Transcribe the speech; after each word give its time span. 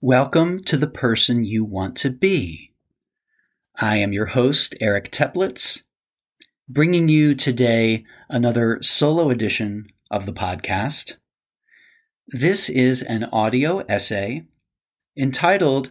Welcome 0.00 0.62
to 0.66 0.76
the 0.76 0.86
person 0.86 1.42
you 1.42 1.64
want 1.64 1.96
to 1.96 2.10
be. 2.10 2.70
I 3.80 3.96
am 3.96 4.12
your 4.12 4.26
host, 4.26 4.76
Eric 4.80 5.10
Teplitz, 5.10 5.82
bringing 6.68 7.08
you 7.08 7.34
today 7.34 8.04
another 8.28 8.78
solo 8.80 9.28
edition 9.28 9.88
of 10.08 10.24
the 10.24 10.32
podcast. 10.32 11.16
This 12.28 12.68
is 12.68 13.02
an 13.02 13.24
audio 13.32 13.80
essay 13.88 14.46
entitled 15.18 15.90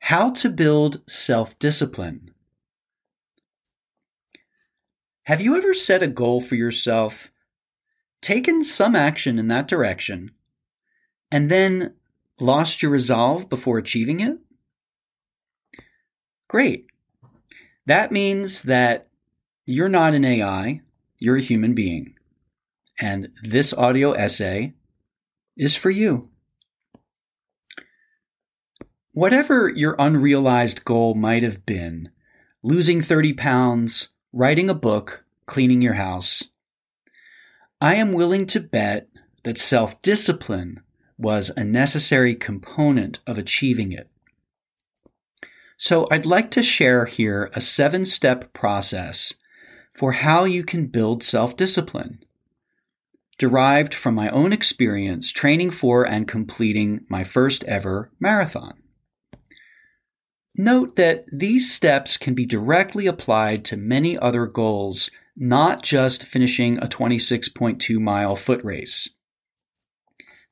How 0.00 0.30
to 0.32 0.50
Build 0.50 1.00
Self 1.08 1.58
Discipline. 1.58 2.34
Have 5.22 5.40
you 5.40 5.56
ever 5.56 5.72
set 5.72 6.02
a 6.02 6.08
goal 6.08 6.42
for 6.42 6.56
yourself, 6.56 7.32
taken 8.20 8.62
some 8.62 8.94
action 8.94 9.38
in 9.38 9.48
that 9.48 9.66
direction, 9.66 10.32
and 11.30 11.50
then 11.50 11.94
Lost 12.40 12.82
your 12.82 12.90
resolve 12.90 13.48
before 13.48 13.78
achieving 13.78 14.20
it? 14.20 14.38
Great. 16.48 16.86
That 17.86 18.12
means 18.12 18.62
that 18.64 19.08
you're 19.66 19.88
not 19.88 20.14
an 20.14 20.24
AI, 20.24 20.80
you're 21.18 21.36
a 21.36 21.42
human 21.42 21.74
being. 21.74 22.14
And 23.00 23.30
this 23.42 23.72
audio 23.74 24.12
essay 24.12 24.74
is 25.56 25.76
for 25.76 25.90
you. 25.90 26.30
Whatever 29.12 29.68
your 29.68 29.96
unrealized 29.98 30.84
goal 30.84 31.14
might 31.14 31.42
have 31.42 31.66
been 31.66 32.10
losing 32.62 33.02
30 33.02 33.32
pounds, 33.34 34.08
writing 34.32 34.70
a 34.70 34.74
book, 34.74 35.24
cleaning 35.46 35.82
your 35.82 35.94
house 35.94 36.44
I 37.80 37.94
am 37.94 38.12
willing 38.12 38.46
to 38.46 38.60
bet 38.60 39.08
that 39.44 39.56
self 39.56 40.00
discipline 40.00 40.82
was 41.18 41.50
a 41.56 41.64
necessary 41.64 42.34
component 42.34 43.18
of 43.26 43.36
achieving 43.36 43.92
it. 43.92 44.08
So 45.76 46.06
I'd 46.10 46.26
like 46.26 46.50
to 46.52 46.62
share 46.62 47.04
here 47.04 47.50
a 47.54 47.60
seven 47.60 48.04
step 48.04 48.52
process 48.52 49.34
for 49.94 50.12
how 50.12 50.44
you 50.44 50.64
can 50.64 50.86
build 50.86 51.22
self 51.22 51.56
discipline, 51.56 52.20
derived 53.36 53.94
from 53.94 54.14
my 54.14 54.28
own 54.30 54.52
experience 54.52 55.30
training 55.30 55.72
for 55.72 56.04
and 56.06 56.28
completing 56.28 57.04
my 57.08 57.24
first 57.24 57.64
ever 57.64 58.10
marathon. 58.20 58.74
Note 60.56 60.96
that 60.96 61.24
these 61.32 61.72
steps 61.72 62.16
can 62.16 62.34
be 62.34 62.44
directly 62.44 63.06
applied 63.06 63.64
to 63.66 63.76
many 63.76 64.18
other 64.18 64.46
goals, 64.46 65.08
not 65.36 65.84
just 65.84 66.24
finishing 66.24 66.78
a 66.78 66.88
26.2 66.88 68.00
mile 68.00 68.34
foot 68.34 68.64
race. 68.64 69.10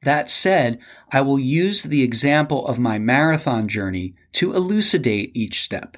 That 0.07 0.31
said, 0.31 0.79
I 1.11 1.21
will 1.21 1.37
use 1.37 1.83
the 1.83 2.05
example 2.05 2.65
of 2.69 2.79
my 2.79 2.97
marathon 2.97 3.67
journey 3.67 4.15
to 4.35 4.55
elucidate 4.55 5.33
each 5.35 5.63
step. 5.63 5.97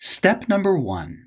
Step 0.00 0.48
number 0.48 0.76
one 0.76 1.26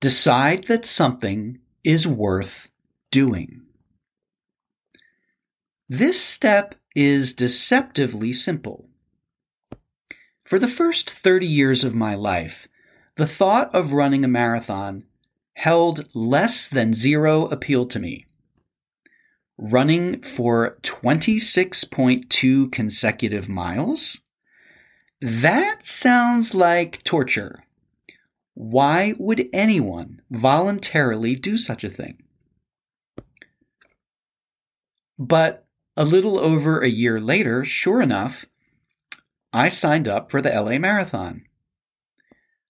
decide 0.00 0.64
that 0.64 0.84
something 0.84 1.60
is 1.84 2.08
worth 2.08 2.70
doing. 3.12 3.62
This 5.88 6.20
step 6.20 6.74
is 6.96 7.34
deceptively 7.34 8.32
simple. 8.32 8.88
For 10.44 10.58
the 10.58 10.66
first 10.66 11.08
30 11.08 11.46
years 11.46 11.84
of 11.84 11.94
my 11.94 12.16
life, 12.16 12.66
the 13.14 13.28
thought 13.28 13.72
of 13.72 13.92
running 13.92 14.24
a 14.24 14.28
marathon 14.28 15.04
held 15.54 16.08
less 16.14 16.68
than 16.68 16.92
zero 16.92 17.46
appeal 17.46 17.86
to 17.86 17.98
me. 17.98 18.26
Running 19.56 20.20
for 20.22 20.78
26.2 20.82 22.72
consecutive 22.72 23.48
miles? 23.48 24.20
That 25.20 25.86
sounds 25.86 26.54
like 26.54 27.02
torture. 27.04 27.64
Why 28.54 29.14
would 29.18 29.48
anyone 29.52 30.22
voluntarily 30.30 31.34
do 31.34 31.56
such 31.56 31.84
a 31.84 31.88
thing? 31.88 32.22
But 35.18 35.64
a 35.96 36.04
little 36.04 36.38
over 36.38 36.80
a 36.80 36.88
year 36.88 37.20
later, 37.20 37.64
sure 37.64 38.02
enough, 38.02 38.44
I 39.52 39.68
signed 39.68 40.08
up 40.08 40.30
for 40.30 40.42
the 40.42 40.50
LA 40.50 40.78
Marathon. 40.78 41.44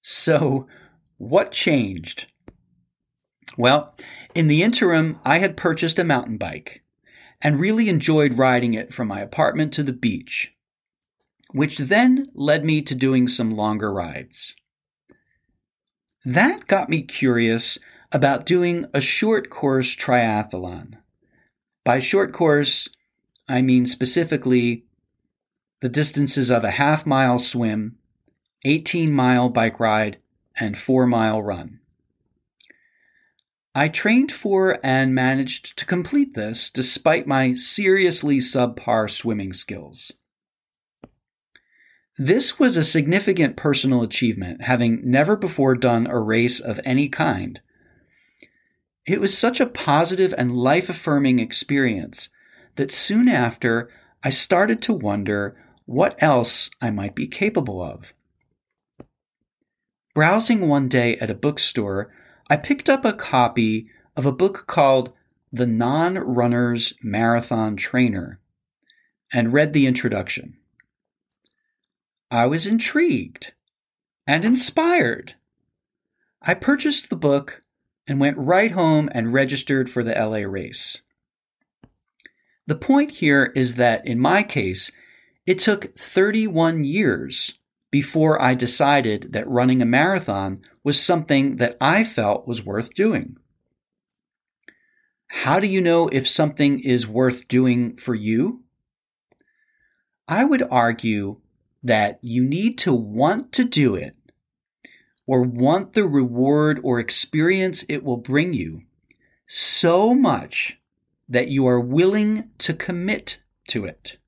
So, 0.02 0.66
what 1.16 1.50
changed? 1.50 2.26
Well, 3.56 3.94
in 4.34 4.48
the 4.48 4.62
interim, 4.62 5.20
I 5.24 5.38
had 5.38 5.56
purchased 5.56 5.98
a 5.98 6.04
mountain 6.04 6.36
bike 6.36 6.82
and 7.40 7.60
really 7.60 7.88
enjoyed 7.88 8.38
riding 8.38 8.74
it 8.74 8.92
from 8.92 9.08
my 9.08 9.20
apartment 9.20 9.72
to 9.74 9.82
the 9.82 9.92
beach, 9.92 10.52
which 11.52 11.78
then 11.78 12.28
led 12.34 12.64
me 12.64 12.82
to 12.82 12.94
doing 12.94 13.28
some 13.28 13.50
longer 13.50 13.92
rides. 13.92 14.56
That 16.24 16.66
got 16.66 16.88
me 16.88 17.02
curious 17.02 17.78
about 18.10 18.46
doing 18.46 18.86
a 18.94 19.00
short 19.00 19.50
course 19.50 19.94
triathlon. 19.94 20.94
By 21.84 21.98
short 21.98 22.32
course, 22.32 22.88
I 23.48 23.60
mean 23.60 23.84
specifically 23.84 24.84
the 25.80 25.88
distances 25.90 26.50
of 26.50 26.64
a 26.64 26.70
half 26.70 27.04
mile 27.04 27.38
swim, 27.38 27.98
18 28.64 29.12
mile 29.12 29.50
bike 29.50 29.78
ride, 29.78 30.16
and 30.58 30.78
4 30.78 31.06
mile 31.06 31.42
run. 31.42 31.80
I 33.74 33.88
trained 33.88 34.30
for 34.30 34.78
and 34.84 35.14
managed 35.14 35.76
to 35.78 35.86
complete 35.86 36.34
this 36.34 36.70
despite 36.70 37.26
my 37.26 37.54
seriously 37.54 38.38
subpar 38.38 39.10
swimming 39.10 39.52
skills. 39.52 40.12
This 42.16 42.60
was 42.60 42.76
a 42.76 42.84
significant 42.84 43.56
personal 43.56 44.02
achievement, 44.02 44.62
having 44.62 45.00
never 45.02 45.34
before 45.34 45.74
done 45.74 46.06
a 46.06 46.20
race 46.20 46.60
of 46.60 46.78
any 46.84 47.08
kind. 47.08 47.60
It 49.04 49.20
was 49.20 49.36
such 49.36 49.58
a 49.58 49.66
positive 49.66 50.32
and 50.38 50.56
life 50.56 50.88
affirming 50.88 51.40
experience 51.40 52.28
that 52.76 52.92
soon 52.92 53.28
after 53.28 53.90
I 54.22 54.30
started 54.30 54.80
to 54.82 54.92
wonder 54.92 55.56
what 55.86 56.14
else 56.22 56.70
I 56.80 56.90
might 56.90 57.16
be 57.16 57.26
capable 57.26 57.82
of. 57.82 58.14
Browsing 60.14 60.68
one 60.68 60.88
day 60.88 61.16
at 61.16 61.30
a 61.30 61.34
bookstore, 61.34 62.12
I 62.54 62.56
picked 62.56 62.88
up 62.88 63.04
a 63.04 63.12
copy 63.12 63.90
of 64.16 64.26
a 64.26 64.30
book 64.30 64.68
called 64.68 65.12
The 65.52 65.66
Non 65.66 66.16
Runner's 66.16 66.94
Marathon 67.02 67.74
Trainer 67.74 68.38
and 69.32 69.52
read 69.52 69.72
the 69.72 69.88
introduction. 69.88 70.56
I 72.30 72.46
was 72.46 72.64
intrigued 72.64 73.54
and 74.24 74.44
inspired. 74.44 75.34
I 76.42 76.54
purchased 76.54 77.10
the 77.10 77.16
book 77.16 77.60
and 78.06 78.20
went 78.20 78.38
right 78.38 78.70
home 78.70 79.08
and 79.10 79.32
registered 79.32 79.90
for 79.90 80.04
the 80.04 80.14
LA 80.14 80.48
race. 80.48 81.02
The 82.68 82.76
point 82.76 83.10
here 83.10 83.50
is 83.56 83.74
that 83.74 84.06
in 84.06 84.20
my 84.20 84.44
case, 84.44 84.92
it 85.44 85.58
took 85.58 85.98
31 85.98 86.84
years 86.84 87.54
before 87.90 88.40
I 88.40 88.54
decided 88.54 89.32
that 89.32 89.48
running 89.48 89.82
a 89.82 89.86
marathon 89.86 90.62
was 90.84 91.02
something 91.02 91.56
that 91.56 91.76
I 91.80 92.04
felt 92.04 92.46
was 92.46 92.64
worth 92.64 92.94
doing. 92.94 93.36
How 95.30 95.58
do 95.58 95.66
you 95.66 95.80
know 95.80 96.08
if 96.08 96.28
something 96.28 96.78
is 96.78 97.08
worth 97.08 97.48
doing 97.48 97.96
for 97.96 98.14
you? 98.14 98.62
I 100.28 100.44
would 100.44 100.62
argue 100.70 101.40
that 101.82 102.18
you 102.22 102.44
need 102.44 102.78
to 102.78 102.94
want 102.94 103.52
to 103.52 103.64
do 103.64 103.94
it 103.94 104.14
or 105.26 105.42
want 105.42 105.94
the 105.94 106.06
reward 106.06 106.80
or 106.82 107.00
experience 107.00 107.84
it 107.88 108.04
will 108.04 108.16
bring 108.16 108.52
you 108.52 108.82
so 109.46 110.14
much 110.14 110.78
that 111.28 111.48
you 111.48 111.66
are 111.66 111.80
willing 111.80 112.50
to 112.58 112.74
commit 112.74 113.38
to 113.68 113.84
it 113.84 114.18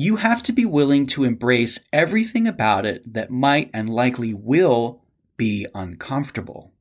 you 0.00 0.16
have 0.16 0.42
to 0.42 0.50
be 0.50 0.64
willing 0.64 1.04
to 1.04 1.24
embrace 1.24 1.78
everything 1.92 2.46
about 2.46 2.86
it 2.86 3.12
that 3.12 3.30
might 3.30 3.68
and 3.74 3.86
likely 3.86 4.32
will 4.32 5.04
be 5.36 5.66
uncomfortable. 5.74 6.72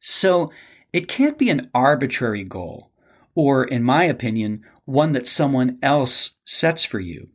So 0.00 0.50
it 0.92 1.06
can't 1.06 1.38
be 1.38 1.48
an 1.48 1.70
arbitrary 1.72 2.42
goal, 2.42 2.90
or 3.36 3.62
in 3.62 3.84
my 3.84 4.02
opinion, 4.02 4.64
one 4.84 5.12
that 5.12 5.28
someone 5.28 5.78
else 5.80 6.32
sets 6.44 6.84
for 6.84 6.98
you. 6.98 7.30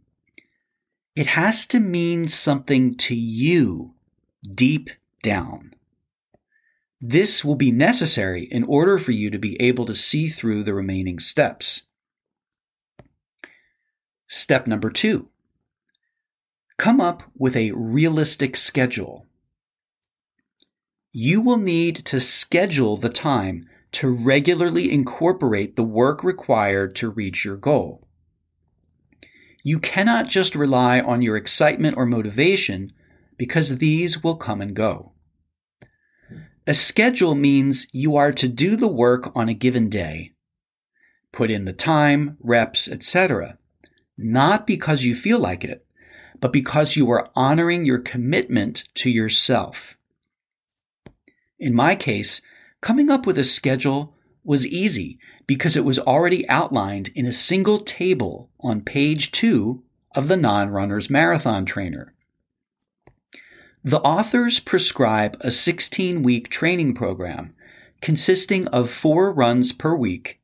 It 1.15 1.27
has 1.27 1.65
to 1.67 1.79
mean 1.79 2.27
something 2.27 2.97
to 2.97 3.15
you 3.15 3.93
deep 4.53 4.89
down. 5.23 5.75
This 6.99 7.45
will 7.45 7.55
be 7.55 7.71
necessary 7.71 8.49
in 8.51 8.65
order 8.65 8.97
for 8.97 9.13
you 9.13 9.29
to 9.29 9.39
be 9.39 9.55
able 9.61 9.85
to 9.85 9.93
see 9.93 10.27
through 10.27 10.65
the 10.65 10.73
remaining 10.73 11.19
steps. 11.19 11.83
Step 14.33 14.65
number 14.65 14.89
two 14.89 15.25
come 16.77 17.01
up 17.01 17.23
with 17.37 17.53
a 17.53 17.73
realistic 17.73 18.55
schedule. 18.55 19.27
You 21.11 21.41
will 21.41 21.57
need 21.57 21.97
to 22.05 22.21
schedule 22.21 22.95
the 22.95 23.09
time 23.09 23.67
to 23.91 24.09
regularly 24.09 24.89
incorporate 24.89 25.75
the 25.75 25.83
work 25.83 26.23
required 26.23 26.95
to 26.95 27.09
reach 27.09 27.43
your 27.43 27.57
goal. 27.57 28.07
You 29.65 29.79
cannot 29.79 30.29
just 30.29 30.55
rely 30.55 31.01
on 31.01 31.21
your 31.21 31.35
excitement 31.35 31.97
or 31.97 32.05
motivation 32.05 32.93
because 33.37 33.77
these 33.77 34.23
will 34.23 34.37
come 34.37 34.61
and 34.61 34.73
go. 34.73 35.11
A 36.65 36.73
schedule 36.73 37.35
means 37.35 37.85
you 37.91 38.15
are 38.15 38.31
to 38.31 38.47
do 38.47 38.77
the 38.77 38.87
work 38.87 39.29
on 39.35 39.49
a 39.49 39.53
given 39.53 39.89
day, 39.89 40.31
put 41.33 41.51
in 41.51 41.65
the 41.65 41.73
time, 41.73 42.37
reps, 42.39 42.87
etc., 42.87 43.57
not 44.17 44.67
because 44.67 45.03
you 45.03 45.15
feel 45.15 45.39
like 45.39 45.63
it, 45.63 45.85
but 46.39 46.53
because 46.53 46.95
you 46.95 47.09
are 47.11 47.29
honoring 47.35 47.85
your 47.85 47.99
commitment 47.99 48.83
to 48.95 49.09
yourself. 49.09 49.97
In 51.59 51.73
my 51.75 51.95
case, 51.95 52.41
coming 52.81 53.09
up 53.09 53.25
with 53.25 53.37
a 53.37 53.43
schedule 53.43 54.15
was 54.43 54.65
easy 54.65 55.19
because 55.45 55.77
it 55.77 55.85
was 55.85 55.99
already 55.99 56.47
outlined 56.49 57.09
in 57.13 57.25
a 57.25 57.31
single 57.31 57.77
table 57.77 58.49
on 58.59 58.81
page 58.81 59.31
two 59.31 59.83
of 60.15 60.27
the 60.27 60.37
Non 60.37 60.69
Runner's 60.69 61.09
Marathon 61.09 61.65
Trainer. 61.65 62.13
The 63.83 63.99
authors 64.01 64.59
prescribe 64.59 65.37
a 65.41 65.51
16 65.51 66.23
week 66.23 66.49
training 66.49 66.93
program 66.93 67.51
consisting 68.01 68.67
of 68.69 68.89
four 68.89 69.31
runs 69.31 69.71
per 69.71 69.95
week, 69.95 70.39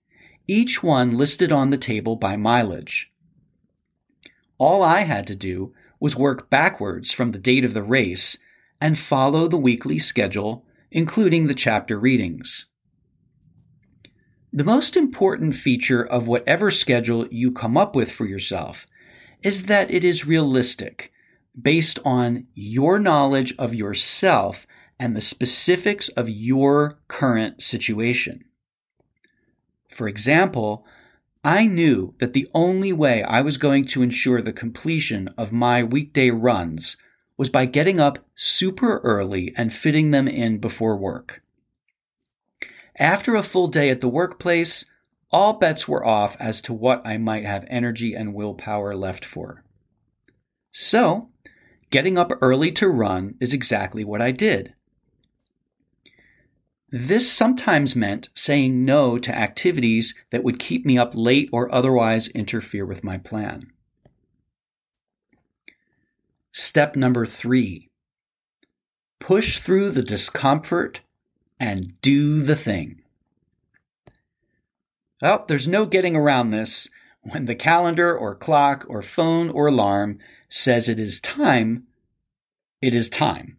each 0.48 0.84
one 0.84 1.18
listed 1.18 1.52
on 1.52 1.72
the 1.72 1.78
table 1.78 2.16
by 2.16 2.38
mileage. 2.38 3.12
All 4.58 4.84
I 4.84 5.02
had 5.02 5.28
to 5.28 5.36
do 5.36 5.74
was 6.00 6.16
work 6.16 6.50
backwards 6.50 7.12
from 7.12 7.32
the 7.32 7.40
date 7.40 7.66
of 7.66 7.74
the 7.74 7.84
race 7.84 8.38
and 8.80 8.98
follow 8.98 9.48
the 9.48 9.58
weekly 9.58 10.00
schedule, 10.00 10.66
including 10.92 11.48
the 11.48 11.54
chapter 11.54 12.00
readings. 12.00 12.66
The 14.54 14.64
most 14.64 14.96
important 14.96 15.56
feature 15.56 16.04
of 16.04 16.28
whatever 16.28 16.72
schedule 16.72 17.28
you 17.30 17.52
come 17.52 17.78
up 17.78 17.96
with 17.96 18.12
for 18.12 18.26
yourself 18.26 18.88
is 19.44 19.64
that 19.64 19.92
it 19.92 20.04
is 20.04 20.26
realistic 20.26 21.12
based 21.60 22.00
on 22.06 22.48
your 22.54 23.00
knowledge 23.00 23.54
of 23.58 23.76
yourself 23.76 24.66
and 25.00 25.16
the 25.16 25.22
specifics 25.22 26.10
of 26.10 26.30
your 26.30 27.00
current 27.08 27.62
situation. 27.62 28.46
For 29.90 30.08
example, 30.08 30.86
I 31.48 31.66
knew 31.66 32.14
that 32.20 32.34
the 32.34 32.50
only 32.54 32.92
way 32.92 33.24
I 33.24 33.40
was 33.40 33.58
going 33.58 33.86
to 33.86 34.02
ensure 34.02 34.42
the 34.42 34.52
completion 34.52 35.30
of 35.38 35.54
my 35.54 35.82
weekday 35.82 36.30
runs 36.30 36.98
was 37.38 37.50
by 37.50 37.66
getting 37.66 38.02
up 38.02 38.20
super 38.36 38.98
early 38.98 39.54
and 39.56 39.74
fitting 39.74 40.12
them 40.12 40.28
in 40.28 40.58
before 40.58 40.98
work. 40.98 41.42
After 43.00 43.34
a 43.34 43.44
full 43.44 43.68
day 43.68 43.90
at 43.90 44.02
the 44.02 44.10
workplace, 44.10 44.84
all 45.32 45.54
bets 45.54 45.88
were 45.88 46.06
off 46.06 46.36
as 46.38 46.62
to 46.64 46.74
what 46.74 47.02
I 47.08 47.18
might 47.18 47.46
have 47.46 47.64
energy 47.70 48.14
and 48.14 48.34
willpower 48.34 48.94
left 48.94 49.24
for. 49.24 49.64
So, 50.72 51.30
Getting 51.90 52.18
up 52.18 52.34
early 52.42 52.72
to 52.74 52.90
run 52.90 53.36
is 53.40 53.54
exactly 53.54 54.04
what 54.04 54.22
I 54.22 54.32
did. 54.32 54.74
This 56.90 57.30
sometimes 57.32 57.96
meant 57.96 58.30
saying 58.34 58.86
no 58.86 59.18
to 59.20 59.38
activities 59.38 60.16
that 60.32 60.44
would 60.44 60.60
keep 60.60 60.86
me 60.86 60.98
up 60.98 61.14
late 61.16 61.50
or 61.52 61.74
otherwise 61.74 62.30
interfere 62.30 62.86
with 62.86 63.04
my 63.04 63.18
plan. 63.18 63.72
Step 66.54 66.96
number 66.96 67.26
three 67.26 67.90
push 69.20 69.60
through 69.60 69.90
the 69.90 70.04
discomfort 70.04 71.02
and 71.60 72.00
do 72.02 72.40
the 72.40 72.56
thing. 72.56 73.02
Well, 75.22 75.44
there's 75.48 75.68
no 75.68 75.86
getting 75.86 76.16
around 76.16 76.52
this. 76.52 76.88
When 77.22 77.46
the 77.46 77.56
calendar 77.56 78.16
or 78.16 78.36
clock 78.36 78.86
or 78.88 79.02
phone 79.02 79.50
or 79.50 79.68
alarm 79.68 80.20
says 80.48 80.88
it 80.88 81.00
is 81.00 81.20
time, 81.20 81.88
it 82.82 82.96
is 82.96 83.10
time. 83.10 83.58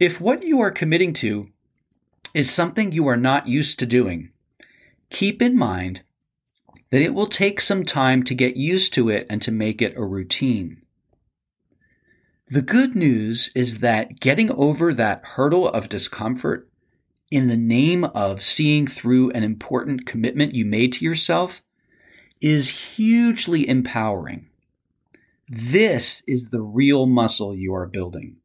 If 0.00 0.18
what 0.18 0.42
you 0.42 0.60
are 0.60 0.70
committing 0.70 1.12
to 1.14 1.50
is 2.32 2.50
something 2.50 2.90
you 2.90 3.06
are 3.06 3.18
not 3.18 3.46
used 3.46 3.78
to 3.80 3.86
doing, 3.86 4.30
keep 5.10 5.42
in 5.42 5.54
mind 5.58 6.00
that 6.88 7.02
it 7.02 7.12
will 7.12 7.26
take 7.26 7.60
some 7.60 7.84
time 7.84 8.22
to 8.22 8.34
get 8.34 8.56
used 8.56 8.94
to 8.94 9.10
it 9.10 9.26
and 9.28 9.42
to 9.42 9.52
make 9.52 9.82
it 9.82 9.94
a 9.98 10.02
routine. 10.02 10.80
The 12.48 12.62
good 12.62 12.96
news 12.96 13.52
is 13.54 13.80
that 13.80 14.20
getting 14.20 14.50
over 14.52 14.94
that 14.94 15.22
hurdle 15.22 15.68
of 15.68 15.90
discomfort 15.90 16.66
in 17.30 17.48
the 17.48 17.58
name 17.58 18.04
of 18.04 18.42
seeing 18.42 18.86
through 18.86 19.32
an 19.32 19.44
important 19.44 20.06
commitment 20.06 20.54
you 20.54 20.64
made 20.64 20.94
to 20.94 21.04
yourself 21.04 21.60
is 22.40 22.96
hugely 22.96 23.68
empowering. 23.68 24.48
This 25.46 26.22
is 26.26 26.46
the 26.46 26.62
real 26.62 27.04
muscle 27.04 27.54
you 27.54 27.74
are 27.74 27.86
building. 27.86 28.39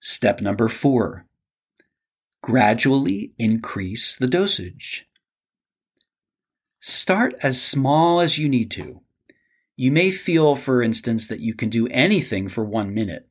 Step 0.00 0.40
number 0.40 0.68
four 0.68 1.26
gradually 2.42 3.32
increase 3.38 4.16
the 4.16 4.28
dosage. 4.28 5.06
Start 6.80 7.34
as 7.42 7.60
small 7.60 8.20
as 8.20 8.38
you 8.38 8.48
need 8.48 8.70
to. 8.70 9.02
You 9.76 9.90
may 9.90 10.10
feel, 10.10 10.56
for 10.56 10.82
instance, 10.82 11.26
that 11.26 11.40
you 11.40 11.54
can 11.54 11.68
do 11.68 11.88
anything 11.88 12.48
for 12.48 12.64
one 12.64 12.94
minute, 12.94 13.28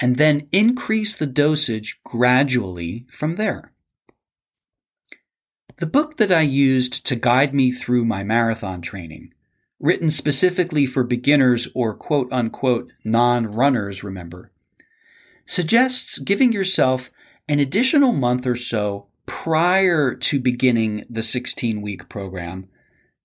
and 0.00 0.16
then 0.16 0.48
increase 0.52 1.16
the 1.16 1.26
dosage 1.26 2.00
gradually 2.04 3.06
from 3.10 3.36
there. 3.36 3.72
The 5.76 5.86
book 5.86 6.16
that 6.18 6.30
I 6.30 6.42
used 6.42 7.06
to 7.06 7.16
guide 7.16 7.54
me 7.54 7.70
through 7.70 8.04
my 8.04 8.22
marathon 8.22 8.82
training 8.82 9.32
written 9.78 10.10
specifically 10.10 10.84
for 10.84 11.02
beginners 11.02 11.68
or 11.74 11.94
quote 11.94 12.28
unquote 12.32 12.92
non 13.02 13.46
runners, 13.46 14.04
remember, 14.04 14.52
suggests 15.50 16.20
giving 16.20 16.52
yourself 16.52 17.10
an 17.48 17.58
additional 17.58 18.12
month 18.12 18.46
or 18.46 18.54
so 18.54 19.08
prior 19.26 20.14
to 20.14 20.38
beginning 20.38 21.04
the 21.10 21.24
16 21.24 21.82
week 21.82 22.08
program 22.08 22.68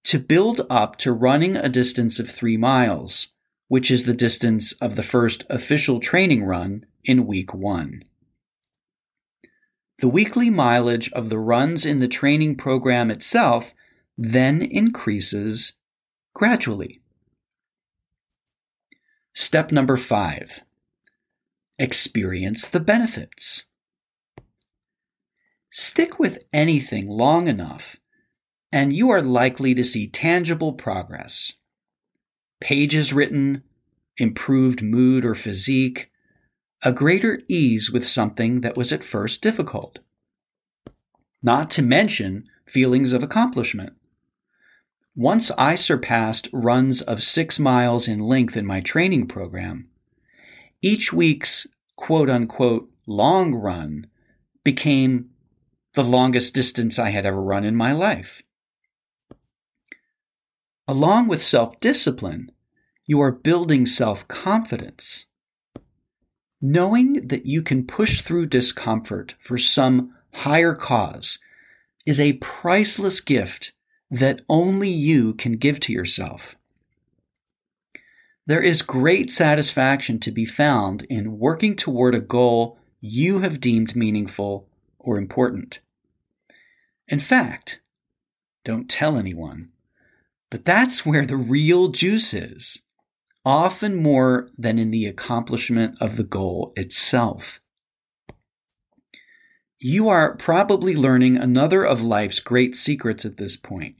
to 0.03 0.17
build 0.17 0.65
up 0.67 0.95
to 0.95 1.13
running 1.13 1.55
a 1.55 1.69
distance 1.69 2.17
of 2.17 2.27
three 2.27 2.57
miles, 2.57 3.27
which 3.67 3.91
is 3.91 4.05
the 4.05 4.13
distance 4.15 4.71
of 4.73 4.95
the 4.95 5.03
first 5.03 5.45
official 5.51 5.99
training 5.99 6.43
run 6.43 6.83
in 7.03 7.27
week 7.27 7.53
one. 7.53 8.01
The 9.99 10.09
weekly 10.09 10.49
mileage 10.49 11.11
of 11.11 11.29
the 11.29 11.39
runs 11.39 11.85
in 11.85 11.99
the 11.99 12.07
training 12.07 12.55
program 12.55 13.11
itself 13.11 13.75
then 14.17 14.63
increases 14.63 15.73
gradually. 16.33 17.01
Step 19.31 19.71
number 19.71 19.95
five 19.95 20.61
experience 21.77 22.67
the 22.67 22.79
benefits. 22.79 23.65
Stick 25.69 26.19
with 26.19 26.45
anything 26.53 27.07
long 27.07 27.47
enough, 27.47 27.97
and 28.71 28.93
you 28.93 29.09
are 29.09 29.21
likely 29.21 29.75
to 29.75 29.83
see 29.83 30.07
tangible 30.07 30.73
progress. 30.73 31.53
Pages 32.61 33.11
written, 33.11 33.63
improved 34.17 34.81
mood 34.81 35.25
or 35.25 35.35
physique, 35.35 36.11
a 36.81 36.93
greater 36.93 37.39
ease 37.49 37.91
with 37.91 38.07
something 38.07 38.61
that 38.61 38.77
was 38.77 38.93
at 38.93 39.03
first 39.03 39.41
difficult. 39.41 39.99
Not 41.43 41.69
to 41.71 41.81
mention 41.81 42.45
feelings 42.65 43.11
of 43.11 43.21
accomplishment. 43.21 43.93
Once 45.15 45.51
I 45.57 45.75
surpassed 45.75 46.47
runs 46.51 47.01
of 47.01 47.23
six 47.23 47.59
miles 47.59 48.07
in 48.07 48.19
length 48.19 48.55
in 48.55 48.65
my 48.65 48.81
training 48.81 49.27
program, 49.27 49.89
each 50.85 51.11
week's 51.11 51.65
quote 51.95 52.29
unquote 52.29 52.87
long 53.07 53.55
run 53.55 54.05
became 54.63 55.31
the 55.95 56.03
longest 56.03 56.53
distance 56.53 56.99
I 56.99 57.09
had 57.09 57.25
ever 57.25 57.41
run 57.41 57.63
in 57.65 57.75
my 57.75 57.91
life. 57.91 58.43
Along 60.87 61.27
with 61.27 61.41
self 61.41 61.79
discipline, 61.79 62.51
you 63.07 63.19
are 63.19 63.31
building 63.31 63.87
self 63.87 64.27
confidence. 64.27 65.25
Knowing 66.61 67.27
that 67.29 67.47
you 67.47 67.63
can 67.63 67.87
push 67.87 68.21
through 68.21 68.45
discomfort 68.45 69.33
for 69.39 69.57
some 69.57 70.13
higher 70.33 70.75
cause 70.75 71.39
is 72.05 72.19
a 72.19 72.33
priceless 72.33 73.21
gift 73.21 73.73
that 74.11 74.41
only 74.47 74.89
you 74.89 75.33
can 75.33 75.53
give 75.53 75.79
to 75.79 75.91
yourself. 75.91 76.55
There 78.47 78.61
is 78.61 78.81
great 78.81 79.31
satisfaction 79.31 80.19
to 80.19 80.31
be 80.31 80.45
found 80.45 81.03
in 81.03 81.39
working 81.39 81.75
toward 81.75 82.13
a 82.13 82.21
goal 82.21 82.77
you 83.01 83.39
have 83.39 83.59
deemed 83.59 83.95
meaningful 83.95 84.69
or 84.99 85.17
important. 85.17 85.79
In 87.07 87.19
fact, 87.19 87.81
don't 88.63 88.89
tell 88.89 89.17
anyone, 89.17 89.69
but 90.51 90.65
that's 90.65 91.05
where 91.05 91.25
the 91.25 91.37
real 91.37 91.89
juice 91.89 92.33
is, 92.33 92.81
often 93.43 93.95
more 93.95 94.49
than 94.57 94.77
in 94.77 94.91
the 94.91 95.05
accomplishment 95.05 95.97
of 96.01 96.15
the 96.15 96.23
goal 96.23 96.73
itself. 96.75 97.59
you 99.79 100.09
are 100.09 100.35
probably 100.37 100.95
learning 100.95 101.37
another 101.37 101.83
of 101.83 102.01
life's 102.01 102.39
great 102.39 102.75
secrets 102.75 103.25
at 103.25 103.37
this 103.37 103.55
point. 103.55 103.95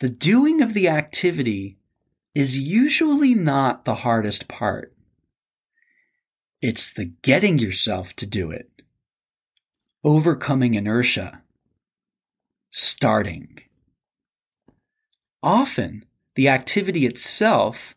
The 0.00 0.10
doing 0.10 0.60
of 0.60 0.74
the 0.74 0.88
activity 0.88 1.78
is 2.34 2.58
usually 2.58 3.34
not 3.34 3.84
the 3.84 3.96
hardest 3.96 4.48
part. 4.48 4.92
It's 6.60 6.92
the 6.92 7.04
getting 7.22 7.58
yourself 7.58 8.16
to 8.16 8.26
do 8.26 8.50
it, 8.50 8.70
overcoming 10.02 10.74
inertia, 10.74 11.42
starting. 12.70 13.60
Often, 15.42 16.06
the 16.34 16.48
activity 16.48 17.06
itself 17.06 17.94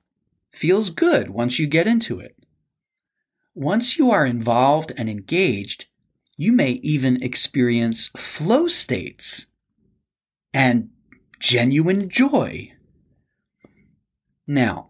feels 0.51 0.89
good 0.89 1.29
once 1.29 1.57
you 1.57 1.65
get 1.65 1.87
into 1.87 2.19
it. 2.19 2.35
Once 3.55 3.97
you 3.97 4.11
are 4.11 4.25
involved 4.25 4.91
and 4.97 5.09
engaged, 5.09 5.85
you 6.35 6.51
may 6.51 6.71
even 6.83 7.23
experience 7.23 8.07
flow 8.15 8.67
states 8.67 9.47
and 10.53 10.89
genuine 11.39 12.07
joy. 12.09 12.71
Now, 14.47 14.89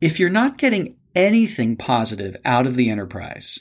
if 0.00 0.18
you're 0.18 0.28
not 0.28 0.58
getting 0.58 0.96
anything 1.14 1.76
positive 1.76 2.36
out 2.44 2.66
of 2.66 2.74
the 2.74 2.90
enterprise, 2.90 3.60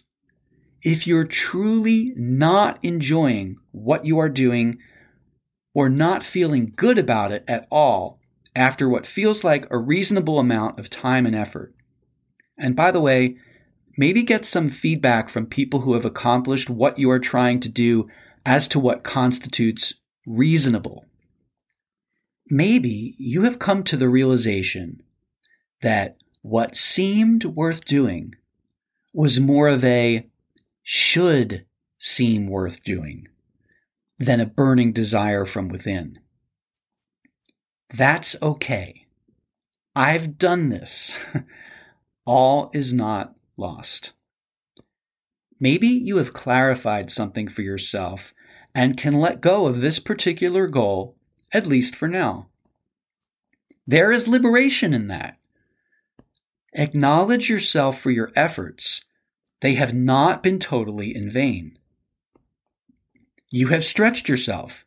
if 0.82 1.06
you're 1.06 1.26
truly 1.26 2.12
not 2.16 2.84
enjoying 2.84 3.58
what 3.72 4.06
you 4.06 4.18
are 4.18 4.30
doing 4.30 4.80
or 5.76 5.90
not 5.90 6.24
feeling 6.24 6.74
good 6.76 6.98
about 6.98 7.32
it 7.32 7.44
at 7.48 7.68
all 7.72 8.20
after 8.56 8.90
what 8.90 9.06
feels 9.06 9.44
like 9.44 9.68
a 9.70 9.78
reasonable 9.78 10.40
amount 10.40 10.80
of 10.80 10.90
time 10.90 11.26
and 11.26 11.36
effort, 11.36 11.74
and 12.58 12.76
by 12.76 12.92
the 12.92 13.00
way, 13.00 13.38
maybe 13.96 14.24
get 14.24 14.44
some 14.44 14.70
feedback 14.70 15.30
from 15.30 15.46
people 15.46 15.82
who 15.82 15.94
have 15.94 16.06
accomplished 16.06 16.70
what 16.70 16.98
you 16.98 17.10
are 17.12 17.20
trying 17.20 17.60
to 17.60 17.70
do 17.70 18.08
as 18.46 18.68
to 18.68 18.80
what 18.80 19.04
constitutes 19.04 19.94
reasonable. 20.26 21.06
Maybe 22.54 23.16
you 23.18 23.46
have 23.46 23.58
come 23.58 23.82
to 23.86 23.98
the 23.98 24.08
realization 24.08 25.02
that 25.82 26.18
what 26.44 26.76
seemed 26.76 27.46
worth 27.46 27.84
doing 27.84 28.36
was 29.12 29.40
more 29.40 29.68
of 29.68 29.84
a 29.84 30.28
should 30.84 31.66
seem 31.98 32.46
worth 32.46 32.84
doing 32.84 33.28
than 34.20 34.40
a 34.40 34.46
burning 34.46 34.94
desire 34.94 35.46
from 35.46 35.68
within. 35.68 36.20
That's 37.90 38.36
okay. 38.40 39.08
I've 39.96 40.38
done 40.38 40.70
this. 40.70 41.26
All 42.28 42.70
is 42.72 42.94
not 42.94 43.34
lost. 43.58 44.14
Maybe 45.60 45.88
you 45.88 46.18
have 46.18 46.34
clarified 46.34 47.10
something 47.10 47.48
for 47.48 47.64
yourself 47.64 48.32
and 48.76 48.96
can 48.96 49.20
let 49.20 49.42
go 49.42 49.66
of 49.66 49.82
this 49.82 49.98
particular 49.98 50.68
goal, 50.68 51.18
at 51.54 51.68
least 51.68 51.96
for 51.96 52.08
now. 52.08 52.50
There 53.86 54.12
is 54.12 54.28
liberation 54.28 54.94
in 54.94 55.08
that. 55.08 55.38
Acknowledge 56.74 57.50
yourself 57.50 58.00
for 58.00 58.12
your 58.12 58.32
efforts. 58.36 59.02
They 59.62 59.76
have 59.76 59.94
not 59.94 60.42
been 60.42 60.60
totally 60.60 61.16
in 61.16 61.30
vain. 61.30 61.78
You 63.52 63.68
have 63.68 63.86
stretched 63.86 64.28
yourself. 64.28 64.84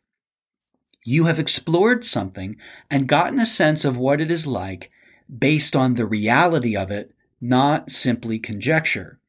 You 1.05 1.25
have 1.25 1.39
explored 1.39 2.03
something 2.03 2.57
and 2.91 3.07
gotten 3.07 3.39
a 3.39 3.45
sense 3.45 3.85
of 3.85 3.97
what 3.97 4.19
it 4.19 4.29
is 4.29 4.45
like 4.45 4.91
based 5.39 5.75
on 5.75 5.93
the 5.93 6.05
reality 6.05 6.75
of 6.75 6.91
it 6.91 7.13
not 7.39 7.91
simply 7.91 8.39
conjecture. 8.39 9.19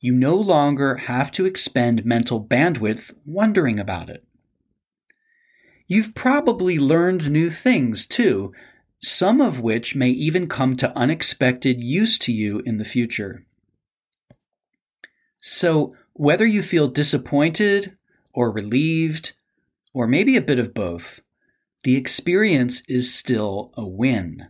You 0.00 0.12
no 0.12 0.34
longer 0.34 0.96
have 0.96 1.30
to 1.32 1.46
expend 1.46 2.04
mental 2.04 2.44
bandwidth 2.44 3.14
wondering 3.24 3.78
about 3.78 4.10
it. 4.10 4.24
You've 5.86 6.14
probably 6.14 6.78
learned 6.78 7.30
new 7.30 7.50
things 7.50 8.06
too, 8.06 8.52
some 9.02 9.40
of 9.40 9.60
which 9.60 9.94
may 9.94 10.10
even 10.10 10.48
come 10.48 10.76
to 10.76 10.96
unexpected 10.96 11.80
use 11.80 12.18
to 12.20 12.32
you 12.32 12.60
in 12.60 12.78
the 12.78 12.84
future. 12.84 13.44
So, 15.40 15.92
whether 16.14 16.46
you 16.46 16.62
feel 16.62 16.88
disappointed 16.88 17.98
or 18.32 18.50
relieved, 18.50 19.36
or 19.92 20.06
maybe 20.06 20.36
a 20.36 20.42
bit 20.42 20.58
of 20.58 20.72
both, 20.72 21.20
the 21.82 21.96
experience 21.96 22.80
is 22.88 23.14
still 23.14 23.70
a 23.76 23.86
win. 23.86 24.48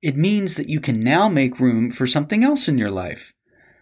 It 0.00 0.16
means 0.16 0.54
that 0.54 0.68
you 0.68 0.80
can 0.80 1.02
now 1.02 1.28
make 1.28 1.58
room 1.58 1.90
for 1.90 2.06
something 2.06 2.44
else 2.44 2.68
in 2.68 2.78
your 2.78 2.92
life, 2.92 3.34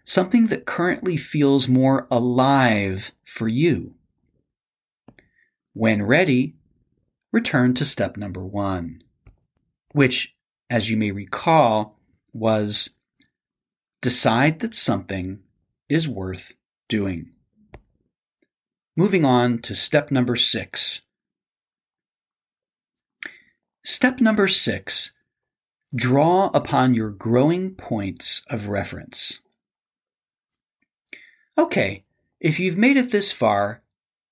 something 0.04 0.46
that 0.46 0.64
currently 0.64 1.18
feels 1.18 1.68
more 1.68 2.08
alive 2.10 3.12
for 3.24 3.46
you. 3.46 3.97
When 5.78 6.02
ready, 6.02 6.56
return 7.30 7.74
to 7.74 7.84
step 7.84 8.16
number 8.16 8.44
one, 8.44 9.04
which, 9.92 10.34
as 10.68 10.90
you 10.90 10.96
may 10.96 11.12
recall, 11.12 12.00
was 12.32 12.90
decide 14.02 14.58
that 14.58 14.74
something 14.74 15.38
is 15.88 16.08
worth 16.08 16.52
doing. 16.88 17.30
Moving 18.96 19.24
on 19.24 19.60
to 19.60 19.76
step 19.76 20.10
number 20.10 20.34
six. 20.34 21.02
Step 23.84 24.20
number 24.20 24.48
six 24.48 25.12
Draw 25.94 26.50
upon 26.54 26.94
your 26.94 27.10
growing 27.10 27.76
points 27.76 28.42
of 28.50 28.66
reference. 28.66 29.38
Okay, 31.56 32.04
if 32.40 32.58
you've 32.58 32.76
made 32.76 32.96
it 32.96 33.12
this 33.12 33.30
far, 33.30 33.80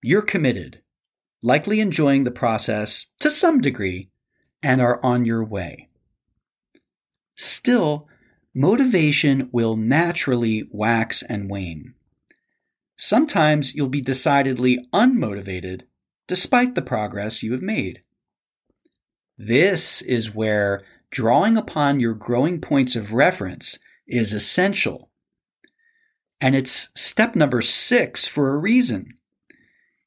you're 0.03 0.23
committed, 0.23 0.83
likely 1.47 1.79
enjoying 1.79 2.25
the 2.25 2.31
process 2.33 3.07
to 3.21 3.31
some 3.31 3.61
degree, 3.61 4.11
and 4.65 4.81
are 4.81 4.99
on 5.05 5.25
your 5.25 5.45
way. 5.45 5.89
Still, 7.37 8.09
motivation 8.53 9.49
will 9.53 9.77
naturally 9.77 10.69
wax 10.73 11.23
and 11.23 11.49
wane. 11.49 11.95
Sometimes 12.97 13.77
you'll 13.77 13.89
be 13.89 14.01
decidedly 14.01 14.85
unmotivated 14.93 15.83
despite 16.27 16.75
the 16.75 16.83
progress 16.83 17.45
you 17.45 17.53
have 17.53 17.63
made. 17.63 18.01
This 19.39 20.03
is 20.03 20.35
where 20.35 20.81
drawing 21.11 21.57
upon 21.57 22.01
your 22.01 22.15
growing 22.15 22.61
points 22.61 22.97
of 22.97 23.13
reference 23.13 23.79
is 24.09 24.33
essential. 24.33 25.11
And 26.41 26.57
it's 26.57 26.89
step 26.97 27.37
number 27.37 27.63
six 27.63 28.27
for 28.27 28.51
a 28.51 28.59
reason. 28.59 29.15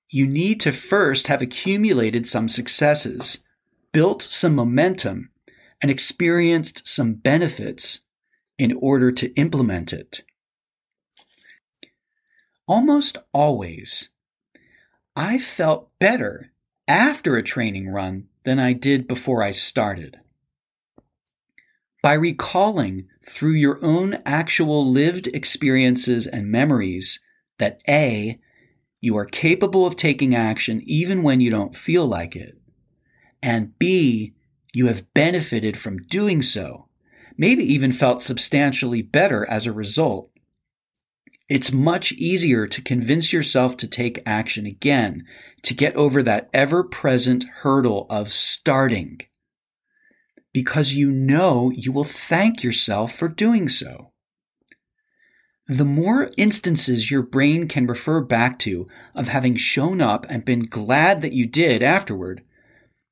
You 0.10 0.26
need 0.26 0.60
to 0.62 0.72
first 0.72 1.28
have 1.28 1.42
accumulated 1.42 2.28
some 2.28 2.48
successes, 2.48 3.40
built 3.92 4.22
some 4.22 4.56
momentum, 4.56 5.30
and 5.82 5.90
experienced 5.90 6.88
some 6.88 7.14
benefits 7.14 8.00
in 8.58 8.74
order 8.74 9.12
to 9.12 9.34
implement 9.36 9.94
it. 9.94 10.24
Almost 12.68 13.18
always, 13.34 14.10
I 15.16 15.38
felt 15.38 15.90
better 16.00 16.52
after 16.88 17.38
a 17.38 17.44
training 17.44 17.90
run 17.90 18.28
than 18.44 18.60
I 18.60 18.74
did 18.74 19.08
before 19.08 19.44
I 19.44 19.52
started 19.52 20.18
by 22.02 22.14
recalling 22.14 23.08
through 23.26 23.54
your 23.54 23.84
own 23.84 24.20
actual 24.26 24.86
lived 24.86 25.28
experiences 25.28 26.26
and 26.28 26.50
memories 26.50 27.20
that 27.58 27.82
A, 27.88 28.40
you 29.02 29.18
are 29.18 29.26
capable 29.26 29.86
of 29.86 29.96
taking 29.96 30.36
action 30.36 30.82
even 30.86 31.24
when 31.24 31.42
you 31.42 31.50
don't 31.50 31.76
feel 31.76 32.06
like 32.06 32.36
it, 32.36 32.58
and 33.42 33.78
B, 33.80 34.34
you 34.74 34.88
have 34.88 35.14
benefited 35.14 35.78
from 35.78 36.04
doing 36.04 36.42
so, 36.42 36.88
maybe 37.38 37.64
even 37.64 37.92
felt 37.92 38.22
substantially 38.22 39.02
better 39.02 39.50
as 39.50 39.66
a 39.66 39.74
result. 39.74 40.30
It's 41.48 41.72
much 41.72 42.12
easier 42.12 42.68
to 42.68 42.82
convince 42.82 43.34
yourself 43.34 43.78
to 43.78 43.88
take 43.88 44.22
action 44.26 44.66
again, 44.66 45.26
to 45.64 45.74
get 45.74 45.96
over 45.96 46.22
that 46.24 46.50
ever 46.54 46.84
present 46.84 47.46
hurdle 47.62 48.06
of 48.10 48.32
starting 48.32 49.22
because 50.54 50.94
you 50.94 51.12
know 51.12 51.72
you 51.76 51.92
will 51.92 52.04
thank 52.04 52.64
yourself 52.64 53.14
for 53.14 53.28
doing 53.28 53.68
so. 53.68 54.09
The 55.70 55.86
more 55.86 56.32
instances 56.36 57.12
your 57.12 57.22
brain 57.22 57.68
can 57.68 57.86
refer 57.86 58.22
back 58.22 58.58
to 58.60 58.88
of 59.14 59.28
having 59.28 59.56
shown 59.56 60.02
up 60.02 60.26
and 60.28 60.44
been 60.44 60.62
glad 60.62 61.22
that 61.22 61.34
you 61.34 61.46
did 61.46 61.84
afterward, 61.84 62.44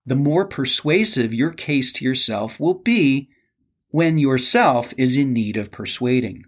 the 0.08 0.16
more 0.16 0.44
persuasive 0.44 1.36
your 1.36 1.52
case 1.52 1.94
to 1.94 2.04
yourself 2.04 2.60
will 2.60 2.74
be 2.74 3.30
when 3.90 4.18
yourself 4.18 4.92
is 4.98 5.16
in 5.16 5.34
need 5.34 5.56
of 5.56 5.70
persuading. 5.70 6.46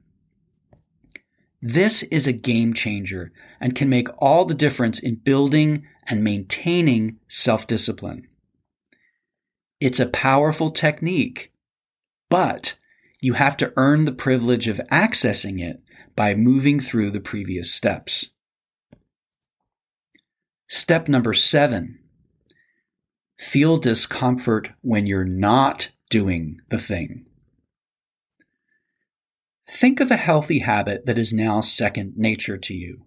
This 1.61 2.01
is 2.03 2.25
a 2.25 2.33
game 2.33 2.73
changer 2.73 3.31
and 3.61 3.75
can 3.75 3.87
make 3.87 4.07
all 4.17 4.45
the 4.45 4.55
difference 4.55 4.97
in 4.97 5.17
building 5.17 5.85
and 6.07 6.23
maintaining 6.23 7.19
self 7.27 7.67
discipline. 7.67 8.27
It's 9.79 9.99
a 9.99 10.09
powerful 10.09 10.71
technique, 10.71 11.53
but 12.29 12.73
you 13.21 13.33
have 13.33 13.55
to 13.57 13.73
earn 13.75 14.05
the 14.05 14.11
privilege 14.11 14.67
of 14.67 14.81
accessing 14.91 15.61
it 15.61 15.83
by 16.19 16.33
moving 16.33 16.81
through 16.81 17.09
the 17.09 17.21
previous 17.21 17.73
steps. 17.73 18.31
Step 20.67 21.07
number 21.07 21.33
seven 21.33 21.97
feel 23.37 23.77
discomfort 23.77 24.71
when 24.81 25.07
you're 25.07 25.23
not 25.23 25.91
doing 26.09 26.59
the 26.67 26.77
thing. 26.77 27.25
Think 29.65 30.01
of 30.01 30.11
a 30.11 30.17
healthy 30.17 30.59
habit 30.59 31.05
that 31.05 31.17
is 31.17 31.31
now 31.31 31.61
second 31.61 32.17
nature 32.17 32.57
to 32.57 32.73
you. 32.73 33.05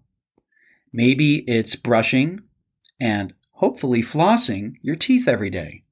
Maybe 0.91 1.43
it's 1.47 1.75
brushing 1.75 2.39
and 2.99 3.35
hopefully 3.51 4.01
flossing 4.01 4.77
your 4.81 4.95
teeth 4.95 5.27
every 5.27 5.51
day. 5.51 5.83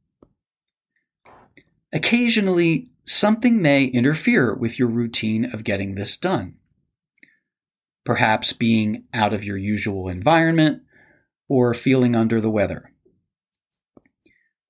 Occasionally, 1.94 2.90
something 3.06 3.62
may 3.62 3.86
interfere 3.86 4.56
with 4.56 4.80
your 4.80 4.88
routine 4.88 5.46
of 5.54 5.63
getting 5.63 5.94
this 5.94 6.18
done. 6.18 6.56
Perhaps 8.03 8.53
being 8.53 9.05
out 9.13 9.34
of 9.34 9.43
your 9.43 9.58
usual 9.58 10.10
environment 10.10 10.84
or 11.48 11.74
feeling 11.74 12.15
under 12.15 12.41
the 12.41 12.50
weather. 12.50 12.91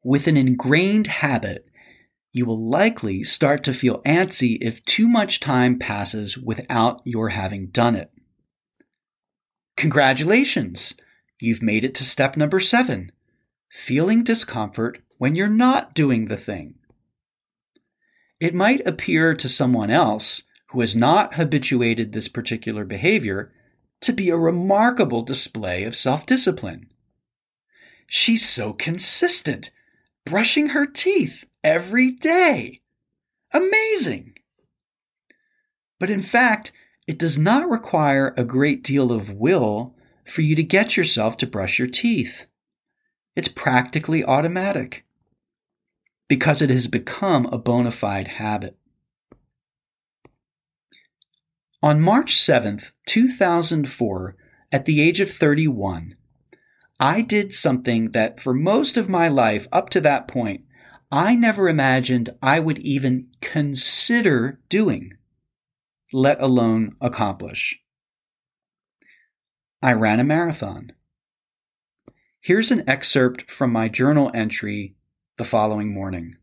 With 0.04 0.28
an 0.28 0.36
ingrained 0.36 1.08
habit, 1.08 1.66
you 2.34 2.46
will 2.46 2.70
likely 2.70 3.24
start 3.24 3.64
to 3.66 3.74
feel 3.74 4.02
antsy 4.04 4.58
if 4.62 4.84
too 4.86 5.08
much 5.08 5.40
time 5.40 5.78
passes 5.78 6.38
without 6.38 7.02
your 7.06 7.30
having 7.30 7.68
done 7.68 7.96
it. 7.96 8.12
Congratulations! 9.78 10.96
You've 11.40 11.62
made 11.62 11.84
it 11.84 11.96
to 11.96 12.06
step 12.06 12.38
number 12.38 12.60
seven 12.60 13.12
feeling 13.72 14.24
discomfort 14.24 15.00
when 15.18 15.34
you're 15.34 15.48
not 15.48 15.94
doing 15.94 16.26
the 16.26 16.38
thing. 16.38 16.76
It 18.40 18.54
might 18.54 18.86
appear 18.86 19.34
to 19.36 19.48
someone 19.48 19.90
else 19.90 20.44
who 20.72 20.82
has 20.82 20.96
not 20.96 21.36
habituated 21.36 22.14
this 22.14 22.30
particular 22.30 22.86
behavior 22.86 23.52
to 24.00 24.14
be 24.14 24.30
a 24.30 24.38
remarkable 24.38 25.22
display 25.22 25.84
of 25.84 25.96
self 25.96 26.26
discipline. 26.26 26.90
She's 28.08 28.48
so 28.48 28.74
consistent, 28.74 29.70
brushing 30.26 30.70
her 30.70 30.86
teeth 30.86 31.46
every 31.64 32.12
day. 32.12 32.80
Amazing! 33.54 34.38
But 36.00 36.10
in 36.10 36.22
fact, 36.22 36.72
it 37.06 37.18
does 37.18 37.38
not 37.38 37.70
require 37.70 38.34
a 38.38 38.46
great 38.46 38.82
deal 38.82 39.12
of 39.12 39.30
will 39.30 39.94
for 40.24 40.42
you 40.42 40.56
to 40.56 40.64
get 40.64 40.96
yourself 40.96 41.36
to 41.38 41.48
brush 41.48 41.78
your 41.78 41.88
teeth. 41.88 42.46
It's 43.36 43.50
practically 43.50 44.24
automatic 44.24 45.06
because 46.30 46.62
it 46.62 46.70
has 46.70 46.88
become 46.88 47.46
a 47.48 47.58
bona 47.58 47.92
fide 47.92 48.30
habit. 48.30 48.78
On 51.84 52.00
March 52.00 52.38
7th, 52.38 52.92
2004, 53.08 54.36
at 54.72 54.86
the 54.86 55.02
age 55.02 55.20
of 55.20 55.32
31, 55.32 56.16
I 57.00 57.24
did 57.24 57.52
something 57.52 58.12
that 58.12 58.40
for 58.40 58.54
most 58.54 58.98
of 58.98 59.10
my 59.10 59.28
life 59.28 59.68
up 59.72 59.90
to 59.90 60.02
that 60.02 60.28
point, 60.28 60.62
I 61.12 61.36
never 61.36 61.68
imagined 61.68 62.30
I 62.40 62.60
would 62.60 62.78
even 62.78 63.30
consider 63.42 64.60
doing, 64.70 65.14
let 66.14 66.40
alone 66.40 66.96
accomplish. 67.02 67.82
I 69.82 69.94
ran 69.94 70.20
a 70.20 70.24
marathon. 70.24 70.92
Here's 72.40 72.70
an 72.70 72.88
excerpt 72.88 73.50
from 73.50 73.72
my 73.72 73.88
journal 73.88 74.30
entry 74.36 74.94
the 75.38 75.44
following 75.44 75.92
morning. 75.92 76.36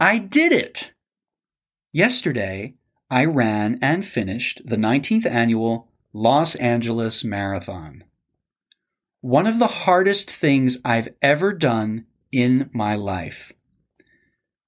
I 0.00 0.18
did 0.18 0.50
it! 0.50 0.94
Yesterday, 1.92 2.74
I 3.10 3.24
ran 3.24 3.78
and 3.80 4.04
finished 4.04 4.62
the 4.66 4.76
19th 4.76 5.24
annual 5.24 5.88
Los 6.12 6.54
Angeles 6.56 7.24
Marathon. 7.24 8.04
One 9.20 9.46
of 9.46 9.58
the 9.58 9.66
hardest 9.66 10.30
things 10.30 10.78
I've 10.84 11.08
ever 11.22 11.52
done 11.52 12.04
in 12.30 12.68
my 12.72 12.94
life. 12.96 13.52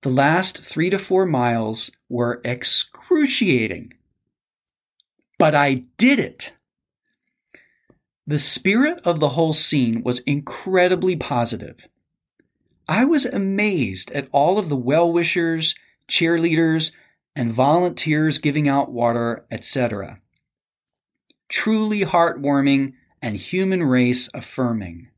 The 0.03 0.09
last 0.09 0.63
three 0.65 0.89
to 0.89 0.99
four 0.99 1.27
miles 1.27 1.91
were 2.09 2.41
excruciating. 2.43 3.93
But 5.39 5.55
I 5.55 5.85
did 5.99 6.19
it! 6.19 6.55
The 8.27 8.39
spirit 8.39 9.01
of 9.05 9.21
the 9.21 9.31
whole 9.31 9.53
scene 9.53 10.03
was 10.03 10.21
incredibly 10.21 11.17
positive. 11.17 11.89
I 12.89 13.05
was 13.05 13.27
amazed 13.27 14.11
at 14.13 14.29
all 14.33 14.59
of 14.59 14.69
the 14.69 14.77
well 14.77 15.13
wishers, 15.13 15.75
cheerleaders, 16.09 16.93
and 17.35 17.53
volunteers 17.53 18.39
giving 18.39 18.69
out 18.69 18.91
water, 18.91 19.47
etc. 19.51 20.21
Truly 21.49 22.01
heartwarming 22.01 22.95
and 23.23 23.37
human 23.37 23.83
race 23.83 24.29
affirming. 24.35 25.09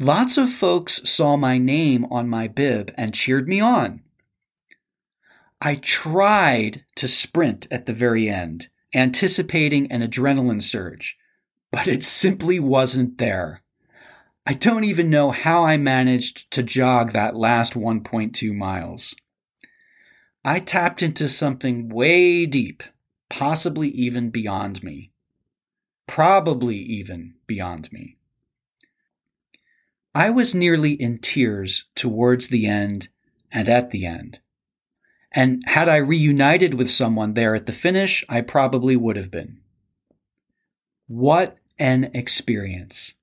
Lots 0.00 0.36
of 0.36 0.50
folks 0.50 1.08
saw 1.08 1.36
my 1.36 1.58
name 1.58 2.06
on 2.10 2.28
my 2.28 2.48
bib 2.48 2.92
and 2.96 3.14
cheered 3.14 3.48
me 3.48 3.60
on. 3.60 4.02
I 5.60 5.76
tried 5.76 6.84
to 6.96 7.06
sprint 7.06 7.68
at 7.70 7.86
the 7.86 7.92
very 7.92 8.28
end, 8.28 8.68
anticipating 8.92 9.90
an 9.92 10.02
adrenaline 10.02 10.62
surge, 10.62 11.16
but 11.70 11.86
it 11.86 12.02
simply 12.02 12.58
wasn't 12.58 13.18
there. 13.18 13.62
I 14.44 14.54
don't 14.54 14.82
even 14.82 15.08
know 15.08 15.30
how 15.30 15.62
I 15.62 15.76
managed 15.76 16.50
to 16.50 16.64
jog 16.64 17.12
that 17.12 17.36
last 17.36 17.74
1.2 17.74 18.52
miles. 18.52 19.14
I 20.44 20.58
tapped 20.58 21.02
into 21.02 21.28
something 21.28 21.88
way 21.88 22.46
deep, 22.46 22.82
possibly 23.30 23.88
even 23.88 24.30
beyond 24.30 24.82
me. 24.82 25.12
Probably 26.08 26.76
even 26.76 27.34
beyond 27.46 27.92
me. 27.92 28.16
I 30.14 30.30
was 30.30 30.54
nearly 30.54 30.92
in 30.92 31.18
tears 31.18 31.84
towards 31.94 32.48
the 32.48 32.66
end 32.66 33.08
and 33.50 33.68
at 33.68 33.90
the 33.90 34.04
end. 34.04 34.40
And 35.30 35.62
had 35.66 35.88
I 35.88 35.96
reunited 35.96 36.74
with 36.74 36.90
someone 36.90 37.34
there 37.34 37.54
at 37.54 37.66
the 37.66 37.72
finish, 37.72 38.24
I 38.28 38.42
probably 38.42 38.96
would 38.96 39.16
have 39.16 39.30
been. 39.30 39.60
What 41.06 41.56
an 41.78 42.10
experience. 42.14 43.14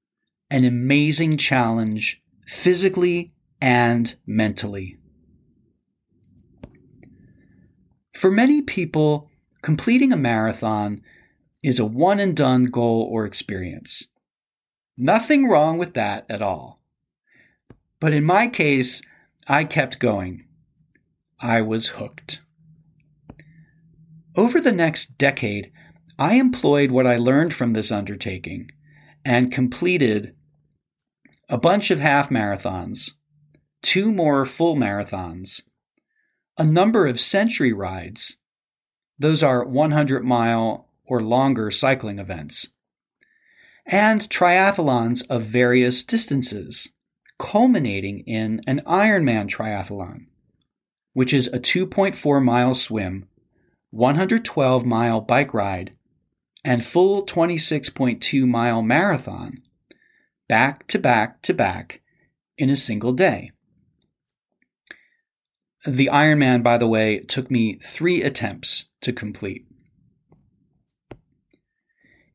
An 0.49 0.63
amazing 0.63 1.37
challenge 1.37 2.23
physically 2.47 3.33
and 3.61 4.15
mentally. 4.25 4.98
For 8.19 8.29
many 8.29 8.61
people, 8.61 9.29
completing 9.61 10.11
a 10.11 10.17
marathon 10.17 10.99
is 11.63 11.79
a 11.79 11.85
one 11.85 12.19
and 12.19 12.35
done 12.35 12.65
goal 12.65 13.07
or 13.09 13.23
experience. 13.23 14.07
Nothing 14.97 15.47
wrong 15.47 15.77
with 15.77 15.93
that 15.93 16.25
at 16.29 16.41
all. 16.41 16.81
But 18.01 18.13
in 18.13 18.25
my 18.25 18.49
case, 18.49 19.01
I 19.47 19.63
kept 19.63 19.99
going. 19.99 20.43
I 21.39 21.61
was 21.61 21.95
hooked. 21.95 22.41
Over 24.35 24.59
the 24.59 24.73
next 24.73 25.17
decade, 25.17 25.71
I 26.17 26.33
employed 26.33 26.91
what 26.91 27.07
I 27.07 27.15
learned 27.15 27.53
from 27.53 27.71
this 27.71 27.89
undertaking 27.89 28.69
and 29.23 29.49
completed 29.49 30.35
a 31.47 31.57
bunch 31.57 31.89
of 31.89 31.99
half 31.99 32.29
marathons, 32.29 33.11
two 33.81 34.11
more 34.11 34.43
full 34.43 34.75
marathons, 34.75 35.61
a 36.59 36.65
number 36.65 37.07
of 37.07 37.21
century 37.21 37.71
rides. 37.71 38.35
Those 39.17 39.41
are 39.41 39.63
100 39.63 40.25
mile 40.25 40.89
or 41.05 41.21
longer 41.21 41.71
cycling 41.71 42.19
events, 42.19 42.67
and 43.85 44.21
triathlons 44.29 45.25
of 45.29 45.43
various 45.43 46.03
distances, 46.03 46.89
culminating 47.39 48.19
in 48.27 48.61
an 48.67 48.81
Ironman 48.85 49.47
triathlon, 49.47 50.25
which 51.13 51.33
is 51.33 51.47
a 51.47 51.59
2.4 51.59 52.43
mile 52.43 52.73
swim, 52.73 53.27
112 53.91 54.85
mile 54.85 55.21
bike 55.21 55.53
ride, 55.53 55.95
and 56.65 56.83
full 56.83 57.25
26.2 57.25 58.45
mile 58.45 58.81
marathon 58.81 59.63
back 60.49 60.85
to 60.87 60.99
back 60.99 61.41
to 61.43 61.53
back 61.53 62.01
in 62.57 62.69
a 62.69 62.75
single 62.75 63.13
day. 63.13 63.51
The 65.85 66.09
Iron 66.09 66.39
Man, 66.39 66.61
by 66.61 66.77
the 66.77 66.87
way, 66.87 67.19
took 67.19 67.49
me 67.49 67.75
three 67.75 68.21
attempts 68.21 68.85
to 69.01 69.13
complete. 69.13 69.65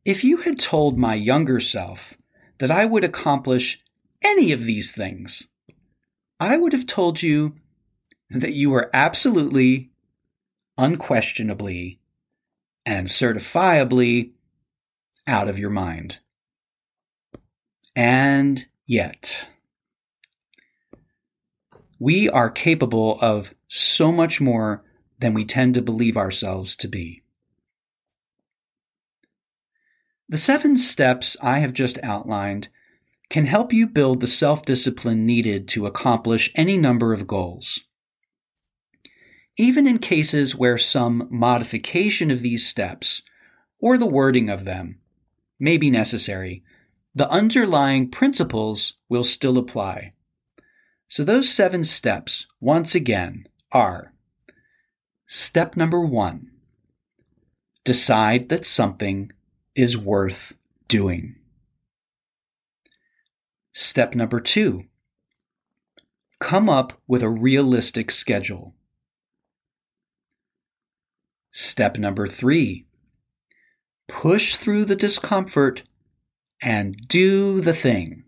If 0.05 0.25
you 0.25 0.39
had 0.39 0.59
told 0.59 0.99
my 0.99 1.15
younger 1.15 1.61
self 1.61 2.15
that 2.59 2.71
I 2.71 2.87
would 2.87 3.05
accomplish 3.05 3.81
any 4.23 4.53
of 4.53 4.65
these 4.65 4.93
things, 4.93 5.47
I 6.41 6.57
would 6.57 6.73
have 6.73 6.87
told 6.87 7.23
you 7.23 7.57
that 8.31 8.53
you 8.53 8.71
were 8.71 8.91
absolutely, 8.95 9.91
unquestionably 10.79 12.01
and 12.87 13.09
certifiably 13.09 14.33
out 15.27 15.49
of 15.49 15.59
your 15.59 15.71
mind. 15.71 16.19
And 17.95 18.67
yet, 18.87 19.49
we 22.05 22.29
are 22.29 22.51
capable 22.51 23.19
of 23.23 23.55
so 23.67 24.13
much 24.13 24.39
more 24.39 24.85
than 25.21 25.33
we 25.33 25.43
tend 25.43 25.73
to 25.73 25.81
believe 25.81 26.19
ourselves 26.19 26.77
to 26.77 26.87
be. 26.87 27.23
The 30.29 30.37
seven 30.37 30.77
steps 30.77 31.35
I 31.41 31.61
have 31.61 31.73
just 31.73 31.99
outlined 32.03 32.69
can 33.31 33.47
help 33.47 33.73
you 33.73 33.87
build 33.87 34.21
the 34.21 34.27
self 34.27 34.67
discipline 34.67 35.25
needed 35.25 35.67
to 35.69 35.87
accomplish 35.87 36.53
any 36.55 36.77
number 36.77 37.15
of 37.15 37.27
goals. 37.27 37.81
Even 39.57 39.87
in 39.87 39.97
cases 39.97 40.55
where 40.55 40.77
some 40.77 41.27
modification 41.31 42.31
of 42.31 42.43
these 42.43 42.69
steps, 42.69 43.23
or 43.79 43.97
the 43.97 44.05
wording 44.05 44.51
of 44.51 44.67
them, 44.67 44.99
may 45.59 45.79
be 45.79 45.89
necessary, 45.89 46.63
the 47.15 47.31
underlying 47.31 48.11
principles 48.11 48.93
will 49.09 49.25
still 49.25 49.57
apply. 49.57 50.13
So, 51.15 51.23
those 51.23 51.49
seven 51.49 51.85
steps, 51.85 52.49
once 52.61 52.97
again, 52.97 53.45
are 53.71 54.13
Step 55.27 55.77
number 55.77 56.01
one 56.01 56.51
decide 57.85 58.49
that 58.49 58.67
something 58.67 59.31
is 59.77 59.97
worth 59.97 60.57
doing. 60.89 61.37
Step 63.73 64.17
number 64.17 64.41
two 64.41 64.87
come 66.41 66.69
up 66.69 67.01
with 67.07 67.23
a 67.23 67.29
realistic 67.29 68.11
schedule. 68.11 68.75
Step 71.53 71.97
number 71.97 72.27
three 72.27 72.87
push 74.09 74.57
through 74.57 74.85
the 74.85 74.97
discomfort 74.97 75.85
and 76.61 76.97
do 77.07 77.61
the 77.61 77.73
thing. 77.73 78.24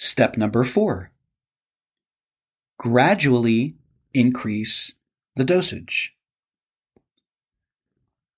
Step 0.00 0.36
number 0.36 0.62
four 0.62 1.10
gradually 2.78 3.74
increase 4.14 4.92
the 5.34 5.44
dosage. 5.44 6.14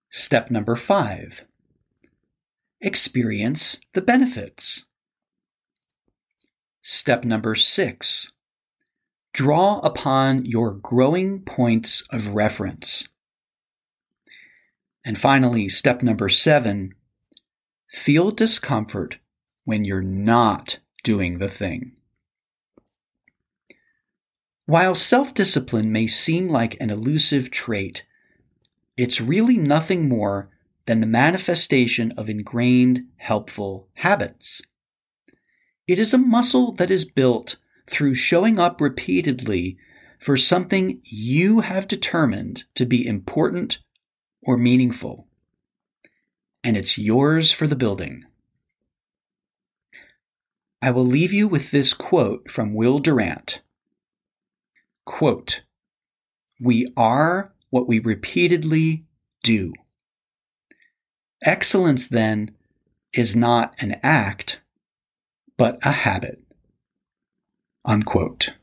Step 0.09 0.51
number 0.51 0.75
five 0.75 1.44
experience 2.81 3.79
the 3.92 4.01
benefits. 4.01 4.87
Step 6.81 7.27
number 7.27 7.55
six 7.55 8.33
draw 9.35 9.81
upon 9.81 10.46
your 10.46 10.73
growing 10.73 11.42
points 11.42 12.03
of 12.09 12.29
reference. 12.29 13.07
And 15.05 15.18
finally, 15.18 15.68
step 15.68 16.03
number 16.03 16.31
seven 16.31 16.94
feel 17.90 18.31
discomfort 18.31 19.18
when 19.64 19.85
you're 19.85 20.01
not 20.01 20.79
doing 21.02 21.38
the 21.38 21.48
thing. 21.48 21.92
While 24.66 24.94
self 24.94 25.34
discipline 25.34 25.90
may 25.90 26.06
seem 26.06 26.48
like 26.48 26.80
an 26.80 26.90
elusive 26.90 27.50
trait, 27.50 28.06
it's 28.96 29.20
really 29.20 29.56
nothing 29.56 30.08
more 30.08 30.48
than 30.86 31.00
the 31.00 31.06
manifestation 31.06 32.12
of 32.12 32.28
ingrained, 32.30 33.04
helpful 33.16 33.88
habits. 33.94 34.62
It 35.88 35.98
is 35.98 36.14
a 36.14 36.18
muscle 36.18 36.72
that 36.76 36.90
is 36.90 37.04
built 37.04 37.56
through 37.88 38.14
showing 38.14 38.58
up 38.58 38.80
repeatedly 38.80 39.76
for 40.20 40.36
something 40.36 41.00
you 41.02 41.60
have 41.60 41.88
determined 41.88 42.64
to 42.76 42.86
be 42.86 43.06
important 43.06 43.78
or 44.42 44.56
meaningful. 44.56 45.26
And 46.62 46.76
it's 46.76 46.98
yours 46.98 47.50
for 47.50 47.66
the 47.66 47.76
building. 47.76 48.24
I 50.82 50.90
will 50.90 51.04
leave 51.04 51.32
you 51.32 51.46
with 51.46 51.70
this 51.70 51.92
quote 51.92 52.50
from 52.50 52.74
Will 52.74 52.98
Durant 52.98 53.62
Quote, 55.04 55.62
We 56.60 56.86
are 56.96 57.52
what 57.70 57.88
we 57.88 57.98
repeatedly 57.98 59.04
do. 59.42 59.72
Excellence, 61.42 62.06
then, 62.08 62.52
is 63.12 63.34
not 63.34 63.74
an 63.78 63.96
act, 64.02 64.60
but 65.56 65.78
a 65.82 65.90
habit. 65.90 66.40
Unquote. 67.84 68.54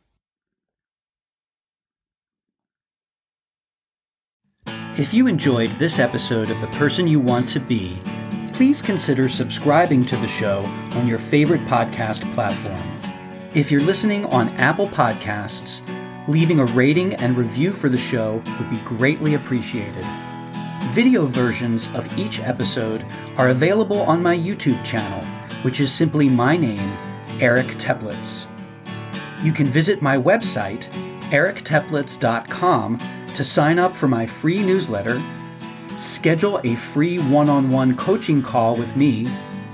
If 4.98 5.14
you 5.14 5.28
enjoyed 5.28 5.70
this 5.72 6.00
episode 6.00 6.50
of 6.50 6.60
The 6.62 6.68
Person 6.68 7.08
You 7.08 7.20
Want 7.20 7.50
to 7.50 7.60
Be, 7.60 8.00
please 8.58 8.82
consider 8.82 9.30
subscribing 9.30 10.06
to 10.06 10.18
the 10.18 10.28
show 10.28 10.60
on 10.96 11.08
your 11.08 11.20
favorite 11.20 11.62
podcast 11.62 12.22
platform. 12.34 12.82
If 13.56 13.72
you're 13.72 13.82
listening 13.82 14.26
on 14.26 14.50
Apple 14.58 14.88
Podcasts, 14.88 15.82
Leaving 16.28 16.60
a 16.60 16.66
rating 16.66 17.14
and 17.16 17.38
review 17.38 17.72
for 17.72 17.88
the 17.88 17.98
show 17.98 18.44
would 18.60 18.70
be 18.70 18.80
greatly 18.80 19.36
appreciated. 19.36 20.04
Video 20.92 21.26
versions 21.26 21.88
of 21.96 22.18
each 22.20 22.42
episode 22.42 23.06
are 23.38 23.50
available 23.50 24.02
on 24.02 24.22
my 24.22 24.38
YouTube 24.38 24.84
channel, 24.84 25.24
which 25.62 25.80
is 25.80 25.90
simply 25.90 26.28
my 26.28 26.58
name, 26.58 26.92
Eric 27.40 27.68
Teplitz. 27.78 28.46
You 29.42 29.54
can 29.54 29.68
visit 29.68 30.02
my 30.02 30.18
website, 30.18 30.84
ericteplitz.com, 31.30 33.00
to 33.34 33.44
sign 33.44 33.80
up 33.80 33.96
for 33.96 34.10
my 34.10 34.26
free 34.26 34.62
newsletter, 34.62 35.22
schedule 35.98 36.60
a 36.64 36.76
free 36.76 37.20
one 37.20 37.50
on 37.50 37.70
one 37.70 37.96
coaching 37.96 38.42
call 38.42 38.76
with 38.76 38.96
me, 38.96 39.28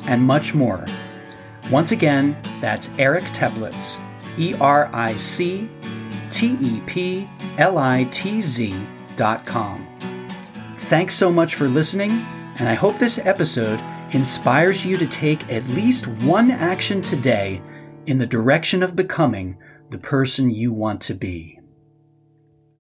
and 0.08 0.22
much 0.22 0.54
more. 0.54 0.86
Once 1.72 1.92
again, 1.92 2.38
that's 2.60 2.90
Eric 2.98 3.24
Teplitz, 3.26 4.00
E 4.38 4.54
R 4.60 4.90
I 4.94 5.16
C 5.16 5.70
T 6.32 6.58
E 6.60 6.82
P 6.86 7.30
L 7.58 7.78
I 7.78 8.04
T 8.12 8.42
Z 8.42 8.76
dot 9.16 9.46
com. 9.46 9.88
Thanks 10.78 11.16
so 11.16 11.32
much 11.32 11.56
for 11.56 11.68
listening, 11.68 12.12
and 12.58 12.68
I 12.68 12.74
hope 12.74 12.98
this 12.98 13.18
episode 13.20 13.80
inspires 14.12 14.86
you 14.86 14.98
to 14.98 15.08
take 15.08 15.52
at 15.52 15.68
least 15.70 16.08
one 16.08 16.52
action 16.52 17.02
today 17.02 17.62
in 18.06 18.18
the 18.18 18.28
direction 18.28 18.84
of 18.84 18.96
becoming 18.96 19.58
the 19.90 19.98
person 19.98 20.50
you 20.50 20.74
want 20.74 21.02
to 21.02 21.14
be. 21.14 21.60